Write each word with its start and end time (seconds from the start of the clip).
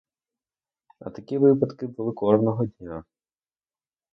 А 0.99 1.07
такі 1.09 1.37
випадки 1.37 1.87
були 1.87 2.11
кожного 2.13 2.65
дня. 2.65 3.03